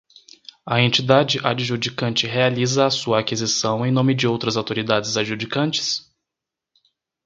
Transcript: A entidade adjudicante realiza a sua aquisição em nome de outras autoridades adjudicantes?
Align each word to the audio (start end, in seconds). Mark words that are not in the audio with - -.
A 0.65 0.79
entidade 0.81 1.37
adjudicante 1.45 2.25
realiza 2.25 2.87
a 2.87 2.89
sua 2.89 3.19
aquisição 3.19 3.85
em 3.85 3.91
nome 3.91 4.15
de 4.15 4.25
outras 4.27 4.57
autoridades 4.57 5.15
adjudicantes? 5.15 6.11